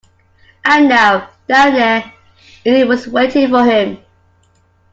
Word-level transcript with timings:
And 0.65 0.89
now, 0.89 1.29
down 1.47 1.73
there, 1.75 2.11
Eileen 2.65 2.87
was 2.87 3.05
waiting 3.05 3.49
for 3.49 3.63
him. 3.63 3.99